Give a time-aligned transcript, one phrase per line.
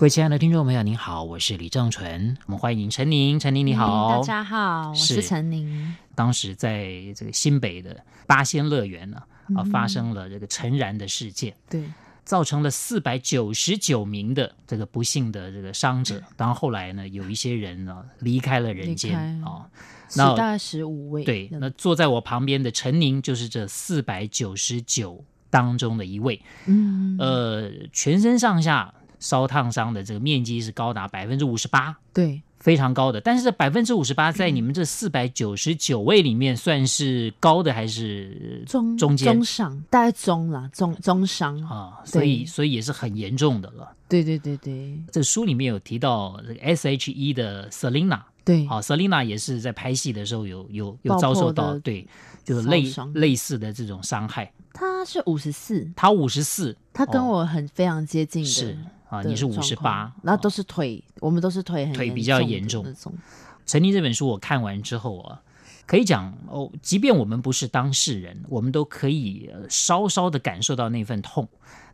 [0.00, 2.34] 各位亲爱的听众朋友，您好，我是李正淳。
[2.46, 5.94] 我们欢迎陈宁，陈宁你好，大家好，我是陈宁。
[6.14, 7.94] 当时在这个新北的
[8.26, 9.22] 八仙乐园呢，
[9.54, 11.84] 啊，发生了这个陈燃的事件，对，
[12.24, 16.22] 造成了四百九十九名的这个不幸的这个伤者。
[16.34, 19.68] 当然后来呢，有一些人呢离开了人间啊，
[20.16, 21.24] 那大概十五位。
[21.24, 26.40] 对，那坐在我旁边的陈宁就是这四百九十九当中的一位。
[26.64, 28.94] 嗯，呃，全身上下。
[29.20, 33.20] 烧烫伤的这个面积是高达百分之五十八，对，非常高的。
[33.20, 39.84] 但是这百分之五十八 在你们这四百九十九位里面算是高的还是中中间中上？
[39.88, 43.92] 大概中了，中中伤啊，所以所以也是很严重的了。
[44.08, 52.04] 对对对对，这书里面有提到这个 S.H.E 的 Selina，对，好，Selina 也是在拍戏的时候有有有遭受到对，
[52.42, 54.50] 就是类类似的这种伤害。
[54.72, 58.48] 他是五十四，他五十四，他跟我很非常接近的。
[58.48, 58.76] 是。
[59.10, 62.86] 啊，你是五十八，然后都是腿，哦、我们都是腿很腿比较严重。
[63.66, 65.42] 陈宁这本书我看完之后啊，
[65.84, 71.48] 可以讲哦，即便我们不是当事人，我们都可以稍稍的感受到那份痛。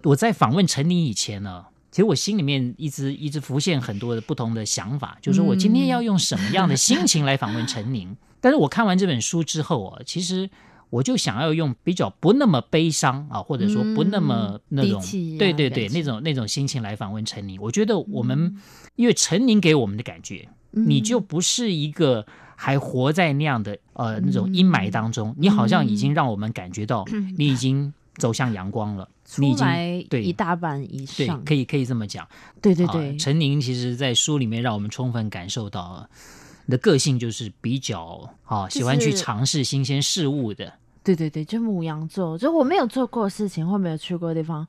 [0.04, 8.10] 我在访问陈宁以前呢，其实我心里面一直一直浮现很多的不同的想法，就是说我今天要用什么样的心情来访问陈宁。
[8.10, 10.50] 嗯、但是我看完这本书之后啊，其实。
[10.90, 17.60] 我就想要用比较不那么悲伤啊，或者说不那么那种，嗯、对对对，那种那种心情来访问陈宁。
[17.60, 18.60] 我觉得我们，嗯、
[18.94, 27.04] 因为陈宁给我们的感觉，嗯、你就不是一个还活在那样的呃那种阴霾当中，嗯、你好像已经让我们感觉到
[27.36, 29.66] 你已经走向阳光了，嗯、你已经
[30.08, 32.26] 对一大半以上，对，可以可以这么讲。
[32.62, 36.08] 对对对，呃、陈宁其实在书里面让我们充分感受到了。
[36.68, 40.72] 你的个性就是比较啊，喜欢去尝试新鲜事物的。
[41.06, 44.66] 对对对，就牡羊座，就我没有做过的事情或没有去过的地方，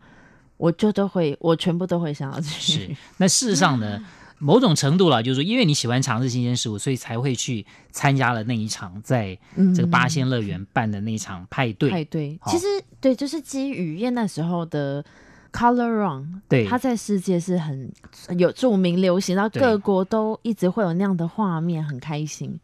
[0.57, 2.49] 我就都会，我全部都会想要去。
[2.61, 3.99] 是， 那事实上呢，
[4.37, 9.35] 某种程度了，就是说，因为你喜欢尝试新鲜事物，所以才会去参加了那一场在
[9.75, 11.89] 这个八仙乐园办的那一场派对。
[11.89, 12.67] 派对，其实
[13.01, 15.03] 对，就是基于因为那时候的。
[15.49, 17.91] Color Run，对，它在世界是很
[18.37, 22.59] 有著名、流行，然后各国都一直会有那样的画面，很开心。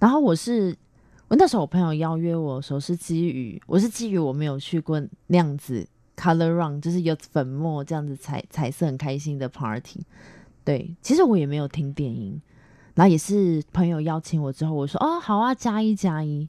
[0.00, 0.74] 然后我是，
[1.32, 5.82] 我那时候我朋友邀约我的时候是基于，我是基于我没有去过那样子
[6.14, 10.00] Color Run，就是有粉末这样子彩彩色很开心的 Party。
[10.62, 12.38] 对，其实我也没有听电音，
[12.94, 16.46] 然后也是朋友邀请我之后，我说哦好啊，加一加一。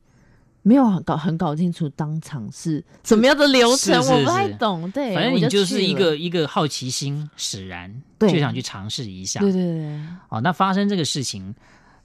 [0.64, 4.92] 没有很搞很搞清楚当场是怎么样的流程，是是是，我不太懂。
[4.92, 9.40] 对，反正你就是一个一个好奇心使然，对就想去尝试一下。
[9.40, 10.02] 对对对。
[10.28, 11.56] 哦，那发生这个事情，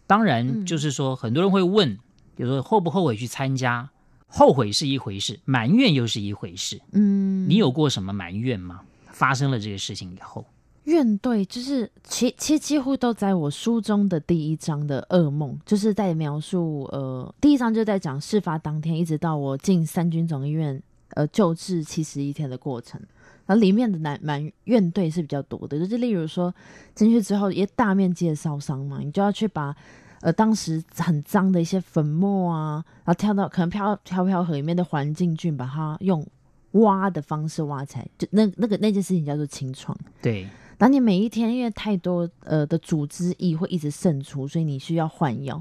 [0.06, 1.98] 当然就是说，很多人会问，嗯、
[2.38, 3.90] 比如说后不后悔去参加？
[4.28, 6.80] 后悔是一回事，埋怨又是一回事。
[6.92, 8.82] 嗯，你有过什么埋怨吗？
[9.10, 10.44] 发生了这个事情以后。
[10.84, 20.80] 怨对就是其其实几乎都在我书中的第一章的噩梦，就是在描述呃第一章就在讲事发当天一直到我进三军总医院
[21.14, 23.00] 呃救治七十一天的过程，
[23.44, 26.54] 然后里面的难蛮怨对是比较多的，就是例如说
[26.94, 29.74] 进去之后也大面积的烧伤嘛，你就要去把
[30.20, 36.26] 呃当时很脏的一些粉末啊，然后跳到可能漂漂漂河里面的环境菌，把它用
[36.72, 40.48] 挖的方式挖起来，就那那个那件事情叫做清创，对。
[40.80, 45.60] 那你每一天因为太多呃的组织液会一直渗出，所以你需要换药，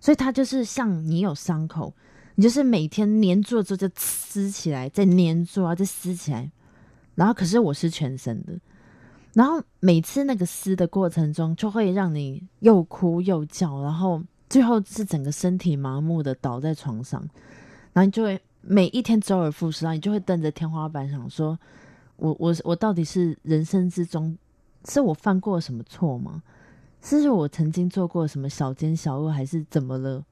[0.00, 1.92] 所以它就是像你有伤口，
[2.36, 6.50] 你就是每天粘住了之后就撕起来，再粘住啊，再撕起来，
[7.14, 8.58] 然后可是我是全身的，
[9.34, 17.20] 然后每次那个撕的过程中就会让你又哭又叫，然后最后是整个身体麻木的倒在床上，
[17.92, 21.58] 然后你就会每一天周而复始，然后你就会瞪着天花板想说，
[22.16, 24.36] 我我我到底是人生之中。
[24.86, 26.42] 是我犯过什么错吗？
[27.00, 30.22] 是是我曾经做过什么小奸小恶，还是怎么了？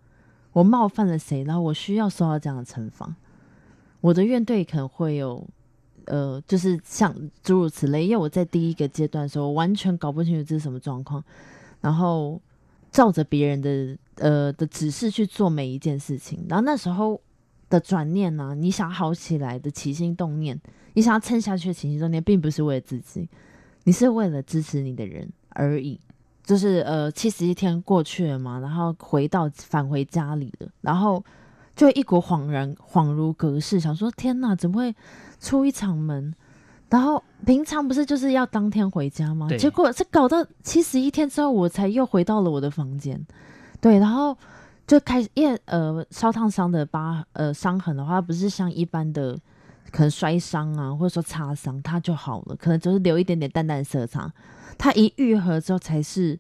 [0.52, 1.42] 我冒犯了谁？
[1.44, 3.16] 然后我需要受到这样的惩罚？
[4.02, 5.48] 我的怨怼可能会有，
[6.06, 8.04] 呃，就是像诸如此类。
[8.04, 11.22] 因为我在第一个阶段的时候，我完全搞不清楚这是什么状况，
[11.80, 12.40] 然后
[12.90, 16.44] 照着别人的呃的指示去做每一件事情。
[16.48, 17.20] 然后那时候
[17.68, 20.60] 的转念呢、你想好起来的起心动念，
[20.94, 23.28] 你想要撑下去的起心动念，并不是为了自己。
[23.84, 25.98] 你是为了支持你的人而已，
[26.44, 31.24] 就是呃七十一天过去了嘛，然后回到返回家里了，然后
[31.74, 34.94] 就一股恍然恍如隔世，想说天哪，怎么会
[35.40, 36.34] 出一场门？
[36.90, 39.48] 然后平常不是就是要当天回家吗？
[39.58, 43.18] 结果这搞到七十一天之后，我才又回到了我的房间。
[43.80, 44.36] 对，然后
[44.86, 49.34] 就开始，因为呃烧烫伤的疤呃伤痕的话，不是像一般的
[49.90, 54.30] 可能摔伤啊，或者说擦伤，它就好了，可能就是留一点点淡淡色差。
[54.76, 56.38] 它一愈合之后，才是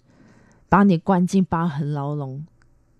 [0.68, 2.46] 把你关进疤痕牢笼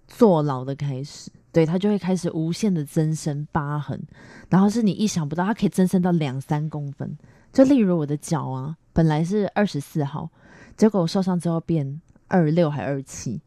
[0.08, 1.30] 坐牢的开始。
[1.52, 4.00] 对，它就会开始无限的增生疤痕，
[4.48, 7.16] 然后是你意想不到，它可以增生到两三公分。
[7.52, 10.30] 就例如我的脚啊，本来是二十四号，
[10.76, 13.38] 结果我受伤之后变二六还二七，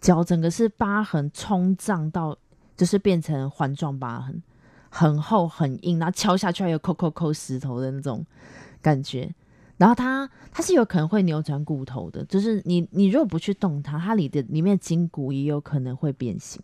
[0.00, 2.38] 脚整个是疤痕冲胀到，
[2.76, 4.40] 就是变成环状疤痕，
[4.88, 8.24] 很厚很硬，然后敲下去还有扣扣扣石头的那种
[8.80, 9.34] 感觉。
[9.76, 16.62] 然后它它是有可能会扭转骨头的，就是你你如果不去动它，它里的里面筋骨也有可能会变形。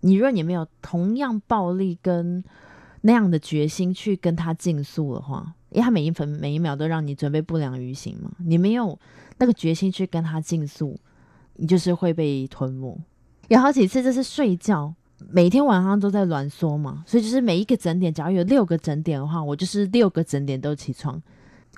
[0.00, 2.42] 你如果你没有同样暴力跟
[3.02, 5.54] 那样的决心去跟他竞速的话。
[5.72, 8.98] 因为他每一分每一秒都让你准备不良于行嘛，你没有
[9.38, 10.98] 那个决心去跟他竞速，
[11.54, 12.98] 你就是会被吞没。
[13.46, 14.92] 有好几次就是睡觉，
[15.28, 21.22] 每天晚上都在挛缩嘛，所以就是每一个整点，假如有六个整点的话，我就是六个整点都起床。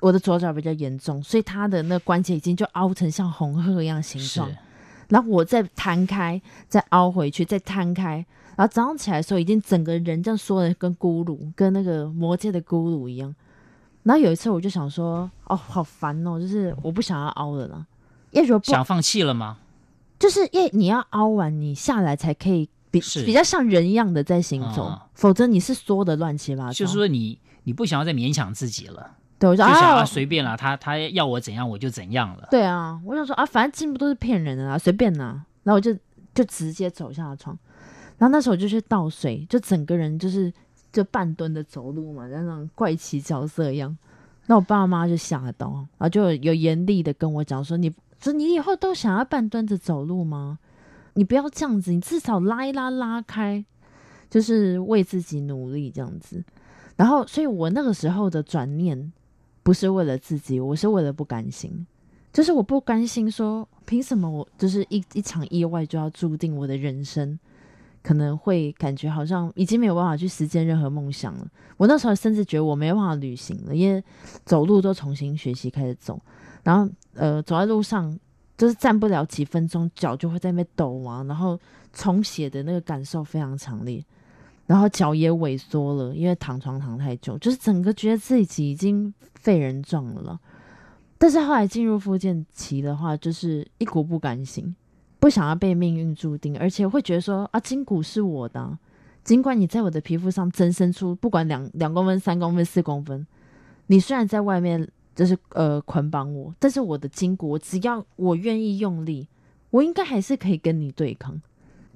[0.01, 4.49] 我的左脚比较严重，所以他的那关节已经就凹成像红鹤一样形状，
[5.09, 13.33] 然后我再摊开，再凹回去，再摊开，然后早上起来的时候，已经整个人这样缩的跟咕噜，跟那个魔界的咕噜一样。
[14.03, 17.85] 然后有一次我就想说，哦，好烦哦，就是我不想要凹了啦。
[18.31, 19.57] 因为如果不想放弃了吗？
[20.19, 26.71] 就是因为你要凹完，你下来才可以比比较像人一样的在行走，嗯、否则你是缩的乱七八糟。
[26.73, 32.47] 就是说你你不想要再勉强自己了，对，我就，就想要随便了，他他要我怎样我就怎样了。
[32.49, 35.45] 对啊，我想说啊，反正进步都是骗人的啊，随便啦。
[35.63, 35.93] 然后我就
[36.33, 37.57] 就直接走下床，
[38.17, 40.51] 然后那时候我就去倒水，就整个人就是。
[40.93, 43.97] 就半蹲的走路嘛，像那种怪奇角色一样。
[44.45, 47.91] 那我爸妈就吓到，然后就有严厉的跟我讲说：“你
[48.21, 50.59] 说你以后都想要半蹲着走路吗？
[51.15, 53.65] 你不要这样子，你至少拉一拉拉开，
[54.29, 56.43] 就是为自己努力这样子。”
[56.95, 59.11] 然后，所以我那个时候的转念
[59.63, 61.87] 不是为了自己，我是为了不甘心，
[62.31, 67.39] 就是我不甘心说，凭什么我就是一一场意外就要注定我的人生。
[68.05, 71.47] 可能会感觉好像已经没有办法去实现任何梦想了。
[71.77, 74.03] 我那时候甚至觉得我没办法旅行了，因为
[74.43, 76.19] 走路都重新学习开始走，
[76.63, 78.19] 然后呃走在路上
[78.57, 81.57] 就是站不了几分钟，脚就会在那边抖啊，然后
[81.93, 84.03] 重写的那个感受非常强烈，
[84.73, 90.39] 然后脚也萎缩了，因为躺床躺太久，就是整个觉得自己已经废人状了。
[91.19, 94.75] 但是后来进入复健期的话，就是一股不甘心。
[95.19, 98.75] 不想要被命运注定，而且会觉得说啊，筋骨是我的，
[99.23, 103.27] 尽管你在我的皮肤上增生出不管两两公分、三公分、四公分，
[103.85, 109.27] 你虽然在外面就是呃捆绑我，但是我的筋骨，只要我愿意用力，
[109.69, 111.39] 我应该还是可以跟你对抗。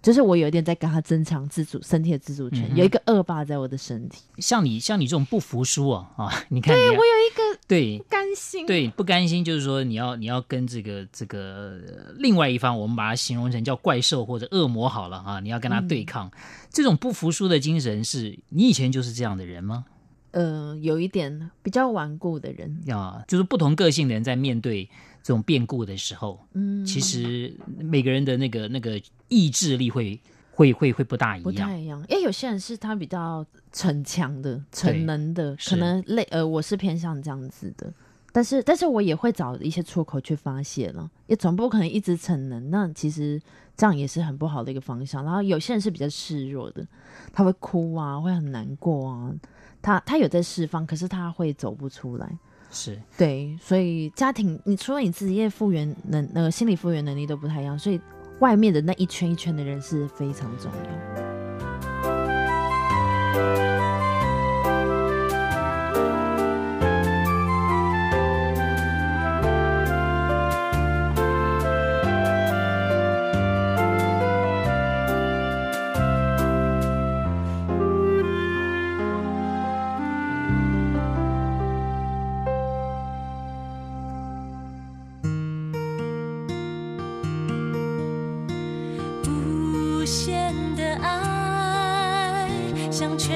[0.07, 4.23] 就是我有一点在跟他增强自主身体的自主权，嗯、有一个恶霸在我的身体。
[4.37, 6.31] 像你像你这种不服输啊啊！
[6.47, 11.77] 你看，对我有一个对不甘心，对不甘心，就是说你要你要跟这个这个
[12.19, 15.41] 另外一方，我们把它形容成叫怪兽或者恶魔好了啊！
[15.41, 16.31] 你要跟他对抗，嗯、
[16.69, 19.83] 这种不服输的精神，是你以前就是这样的人吗？
[20.31, 24.89] 呃，有一点比较顽固的人啊，就是不同个性的人在面对。
[25.27, 30.17] 这种变故的时候，嗯，其实每个人的那个那个意志力会
[30.51, 31.99] 会会会不大一样，不太一样。
[32.07, 37.93] 因为有些人是他比较逞强的、逞能的，可能类呃，我是偏向这样子的。
[38.31, 42.69] 但是，但是我也会找一些出口去发泄了，也总不可能一直逞能。
[42.69, 43.41] 那其实
[43.75, 45.25] 这样也是很不好的一个方向。
[45.25, 46.87] 然后有些人是比较示弱的，
[47.33, 49.35] 他会哭啊，会很难过啊，
[49.81, 52.37] 他他有在释放，可是他会走不出来。
[52.71, 57.99] 是对，所以家庭，你除了你职业复原能，那个心理复原能力都不太一样，所以
[58.39, 61.26] 外面的那一圈一圈的人是非常重要。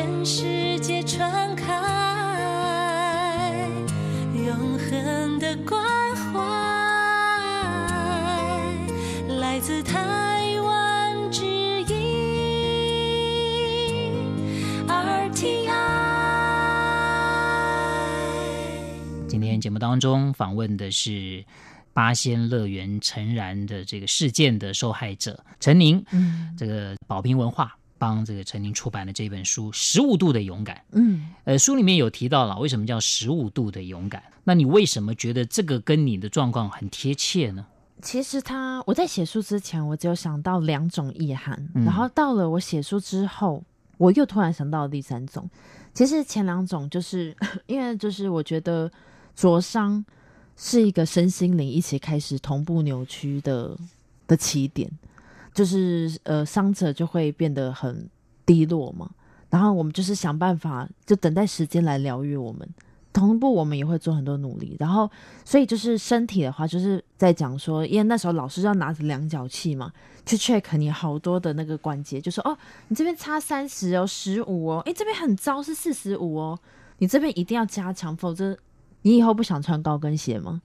[0.02, 1.78] 全世界传开，
[4.34, 5.80] 永恒的关
[6.16, 6.40] 怀
[9.36, 11.46] 来自台湾之
[11.84, 11.94] 音。
[14.88, 15.68] RTI
[19.28, 21.46] 今天节目当中访问的是
[21.94, 27.78] 八仙乐园陈然的这个事件的受害者陈宁，嗯，这个宝瓶文化。
[28.02, 34.24] 帮这个陈宁出版的这本书《十五度的勇敢》，嗯，呃，书里面有提到了为什么叫十五度的勇敢？
[34.44, 37.64] 那你为什么觉得这个跟你的状况很贴切呢？
[38.02, 43.64] 其实他我在写书之前，我只有想到两种意涵，嗯，然后到了我写书之后，
[44.00, 45.48] 我又突然想到了第三种。
[45.94, 48.92] 其实前两种就是 因为就是我觉得
[49.36, 50.04] 灼伤
[50.58, 53.78] 是一个身心灵一起开始同步扭曲的
[54.26, 54.90] 的起点。
[55.54, 58.10] 就是呃，伤者就会变得很
[58.46, 59.10] 低落嘛，
[59.50, 62.68] 然后我们就是想办法，就等待时间来疗愈我们。
[63.14, 65.12] 同步我们也会做很多努力，然后
[65.44, 69.92] 所以就是身体的话，就是在讲说，因为那时候老师要拿着量角器嘛，
[70.26, 76.58] 去 check 你好多的那个关节，就说哦，你这边差三十哦，十五哦，诶，这边很糟是四十五哦，
[77.00, 78.58] 你这边一定要加强，否则
[79.02, 80.62] 你以后不想穿高跟鞋吗？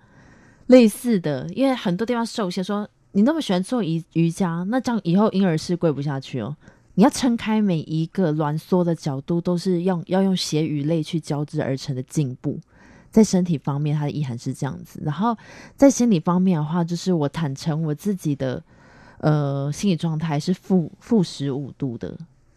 [0.68, 2.88] 类似的，因为很多地方受限说。
[3.16, 6.54] 你那么喜欢做瑜瑜伽，那这样以后婴儿室跪不下去哦。
[6.96, 12.60] 你要撑开每一个挛缩的角度，都是用要用血与泪去交织而成的进步。
[13.10, 15.34] 在身体方面，它的意涵是这样子；然后
[15.76, 18.62] 在心理方面的话，就是我坦诚我自己的
[19.20, 22.14] 呃心理状态是负负十五度的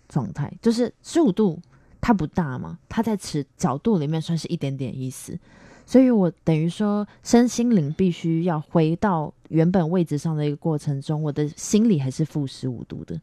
[0.09, 1.57] 状态，就是十五度
[2.01, 5.39] 它不大嘛，它在此角度里面算是一点点意思。
[5.89, 13.19] 所以我等于说，身心灵必须要回到原本位置上的一个过程中，我的心理还是负十五度的，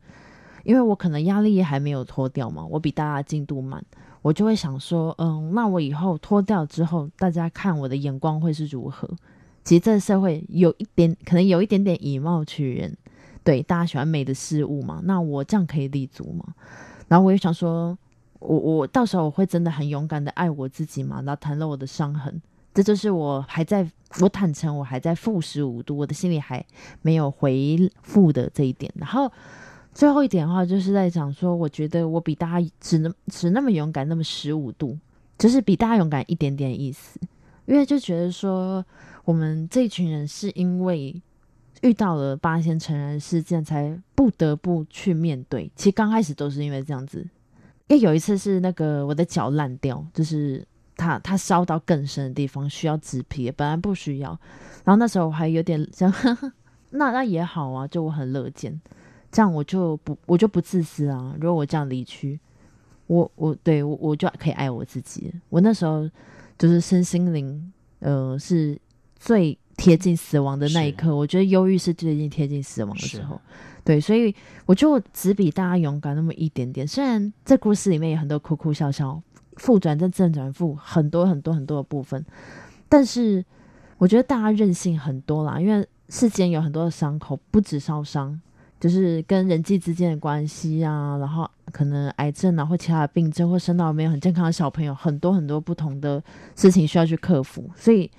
[0.65, 3.81] 因为我可能压力还没有脱掉嘛，我比大家进度慢，
[4.21, 9.09] 我就会想说，嗯，那我以后脱掉之后，大家看我的眼光会是如何？
[9.63, 12.97] 其实这个社会有一点，可能有一点点以貌取人，
[13.45, 16.45] 对，大家喜欢美的事物嘛，那我这样可以立足吗？
[17.07, 17.97] 然后我又想说，
[18.41, 22.43] 我我到时候我会真的很勇敢的爱我自己嘛，然后谈了我的伤痕。
[22.77, 23.91] 这就是我还在，
[24.21, 26.63] 我坦诚我还在负十五度，我的心里还
[27.01, 28.93] 没有回复的这一点。
[28.97, 29.33] 然后
[29.95, 34.95] 最后一点的话，就是在讲说，我觉得我比大家只能只那么勇敢，那么十五度，
[35.39, 37.19] 就是比大家勇敢一点点意思。
[37.65, 38.85] 因为就觉得说，
[39.25, 41.19] 我们这群人是因为
[41.81, 45.73] 遇到了八仙成人事件，才不得不去面对。
[45.77, 47.27] 其实刚开始都是因为这样子，
[47.87, 50.63] 因为有一次是那个我的脚烂掉，就是。
[50.97, 54.31] 他他烧到更深的地方，需要植皮，本来不需要。
[54.85, 56.15] 然后那时候我还有点这样，
[56.91, 58.81] 那那也好啊，就我很乐见，
[59.31, 61.35] 这样我就不我就不自私啊。
[61.41, 62.41] 如果我这样离去，
[63.07, 65.33] 我我对我我就可以爱我自己。
[65.51, 66.09] 我那时候
[66.59, 68.81] 就是身心灵，呃，是
[69.17, 71.15] 最贴近死亡的那一刻。
[71.15, 73.41] 我觉得忧郁是最近贴近死亡的时候。
[73.85, 74.35] 对，所以
[74.65, 76.87] 我就只比大家勇敢那么一点点。
[76.87, 79.23] 虽然这故事里面有很多哭哭笑笑。
[79.57, 82.25] 负转正正转负很多很多很多的部分，
[82.89, 83.45] 但是
[83.99, 88.39] 我觉得大家任性很多啦，因为世间有很多的伤口，不止烧伤，
[88.79, 96.23] 就是跟人际之间的关系啊，然后可能癌症啊或其他的病症，或生到没有很健康的小朋友，很多很多不同的
[96.55, 97.71] 事情需要去克服。
[97.75, 98.11] 所以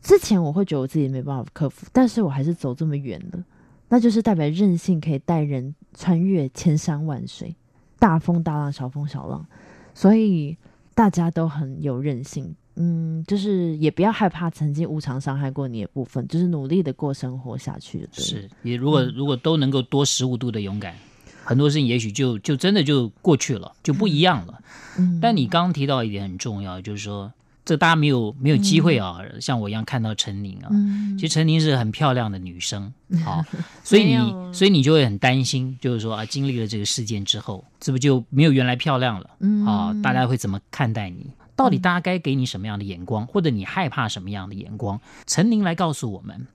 [0.00, 3.44] 之前我会觉得我自己没办法克服，但是我还是走这么远了，
[3.88, 7.56] 那就是代表任性可以带人穿越千山万水，
[7.98, 9.44] 大风大浪，小风小浪，
[9.92, 10.56] 所以。
[10.98, 18.00] 大家都很有韧性，嗯，就是也不要害怕曾经无偿伤害过你的部分，就是努力的过生活下去。
[18.12, 20.96] 对，是，也如果、嗯、如果都能够多十五度的勇敢，
[21.44, 24.60] 很多事情也许就就真的就过去了，就不一样了。
[24.98, 27.32] 嗯，但你刚刚提到一点很重要，就是说。
[27.68, 30.68] 这大家没有没有机会啊，嗯、像我一样看到陈宁啊。
[30.70, 32.90] 嗯、其实陈宁是很漂亮的女生，
[33.22, 39.28] 好、嗯，所以你所以你就会很担心，就是说啊，经历了这个事件之后，是不是就没有原来漂亮了？
[39.40, 41.26] 嗯，啊，大家会怎么看待你？
[41.54, 44.98] 到底大家该给你什么样的眼光，或者你害怕什么样的眼光？
[45.26, 46.46] 陈宁来告诉我们，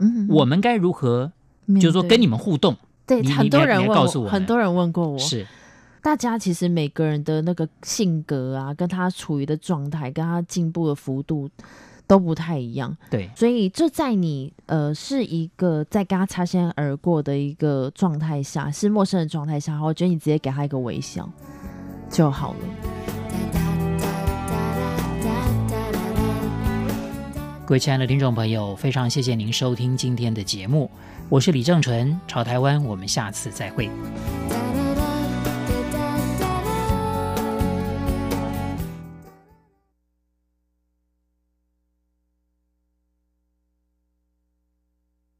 [0.00, 1.30] 嗯，我们该如何，
[1.76, 2.76] 就是说跟你们互动？
[3.06, 5.46] 对，你很多人问告诉我，很多人问过我，是。
[6.06, 11.50] 大家其实每个人的那个性格啊，跟他处于的状态，跟他进步的幅度
[12.06, 12.96] 都不太一样。
[13.10, 21.28] 对，所以就在你呃是一个在跟他擦肩而过的一个状态下，是陌生的状态下，我觉得你直接给他一个微笑
[22.08, 22.58] 就好了。
[27.66, 30.88] 各位亲爱的听众朋友，非常谢谢您收听今天的节目，
[31.28, 33.90] 我是李正淳，朝台湾，我们下次再会。